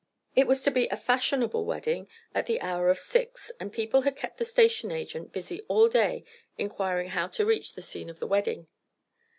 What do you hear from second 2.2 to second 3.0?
at the hour of